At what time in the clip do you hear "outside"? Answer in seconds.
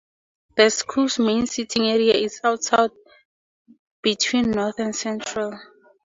2.43-2.89